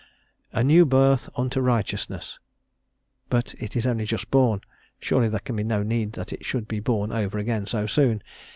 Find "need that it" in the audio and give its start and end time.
5.83-6.43